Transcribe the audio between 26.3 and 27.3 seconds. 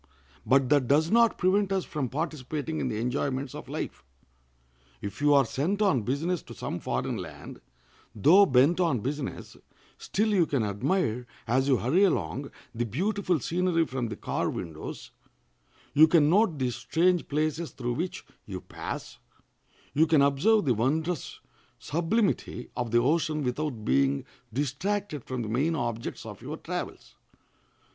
your travels.